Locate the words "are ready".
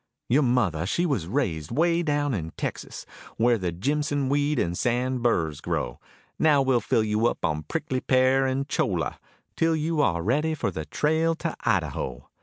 10.01-10.55